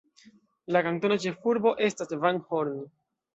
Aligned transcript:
La 0.75 0.81
kantona 0.87 1.17
ĉefurbo 1.25 1.75
estas 1.89 2.17
Van 2.25 2.41
Horn. 2.49 2.75